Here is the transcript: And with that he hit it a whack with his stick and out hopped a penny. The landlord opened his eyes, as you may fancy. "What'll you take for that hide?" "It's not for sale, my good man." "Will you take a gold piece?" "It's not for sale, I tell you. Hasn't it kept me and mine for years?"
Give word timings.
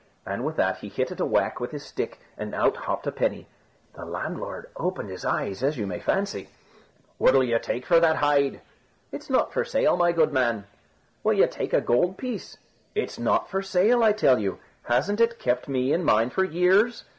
And 0.25 0.43
with 0.43 0.55
that 0.55 0.79
he 0.79 0.89
hit 0.89 1.11
it 1.11 1.19
a 1.19 1.27
whack 1.27 1.59
with 1.59 1.69
his 1.69 1.85
stick 1.85 2.19
and 2.35 2.55
out 2.55 2.75
hopped 2.75 3.05
a 3.05 3.11
penny. 3.11 3.45
The 3.93 4.03
landlord 4.03 4.67
opened 4.75 5.11
his 5.11 5.23
eyes, 5.25 5.61
as 5.61 5.77
you 5.77 5.85
may 5.85 5.99
fancy. 5.99 6.49
"What'll 7.19 7.43
you 7.43 7.59
take 7.59 7.85
for 7.85 7.99
that 7.99 8.15
hide?" 8.15 8.61
"It's 9.11 9.29
not 9.29 9.53
for 9.53 9.63
sale, 9.63 9.95
my 9.95 10.11
good 10.11 10.33
man." 10.33 10.65
"Will 11.23 11.33
you 11.35 11.45
take 11.45 11.71
a 11.71 11.81
gold 11.81 12.17
piece?" 12.17 12.57
"It's 12.95 13.19
not 13.19 13.47
for 13.47 13.61
sale, 13.61 14.01
I 14.01 14.11
tell 14.11 14.39
you. 14.39 14.57
Hasn't 14.85 15.21
it 15.21 15.37
kept 15.37 15.67
me 15.69 15.93
and 15.93 16.03
mine 16.03 16.31
for 16.31 16.43
years?" 16.43 17.03